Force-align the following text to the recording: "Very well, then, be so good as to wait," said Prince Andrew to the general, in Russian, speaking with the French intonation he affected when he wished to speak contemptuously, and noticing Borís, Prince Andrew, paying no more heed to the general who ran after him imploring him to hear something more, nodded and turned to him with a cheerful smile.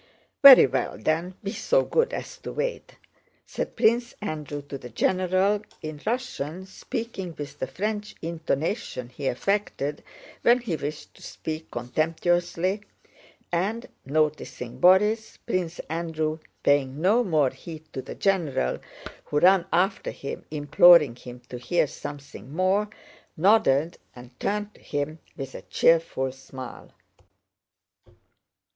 "Very 0.41 0.65
well, 0.65 0.97
then, 0.97 1.35
be 1.43 1.51
so 1.53 1.83
good 1.83 2.11
as 2.11 2.39
to 2.39 2.51
wait," 2.53 2.95
said 3.45 3.75
Prince 3.75 4.15
Andrew 4.19 4.63
to 4.63 4.79
the 4.79 4.89
general, 4.89 5.61
in 5.83 6.01
Russian, 6.03 6.65
speaking 6.65 7.35
with 7.37 7.59
the 7.59 7.67
French 7.67 8.15
intonation 8.19 9.09
he 9.09 9.27
affected 9.27 10.01
when 10.41 10.57
he 10.57 10.75
wished 10.75 11.13
to 11.13 11.21
speak 11.21 11.69
contemptuously, 11.69 12.81
and 13.51 13.87
noticing 14.03 14.79
Borís, 14.81 15.37
Prince 15.45 15.77
Andrew, 15.87 16.39
paying 16.63 16.99
no 16.99 17.23
more 17.23 17.51
heed 17.51 17.83
to 17.93 18.01
the 18.01 18.15
general 18.15 18.79
who 19.25 19.37
ran 19.39 19.67
after 19.71 20.09
him 20.09 20.43
imploring 20.49 21.15
him 21.15 21.41
to 21.49 21.59
hear 21.59 21.85
something 21.85 22.51
more, 22.51 22.89
nodded 23.37 23.99
and 24.15 24.39
turned 24.39 24.73
to 24.73 24.81
him 24.81 25.19
with 25.37 25.53
a 25.53 25.61
cheerful 25.61 26.31
smile. 26.31 26.91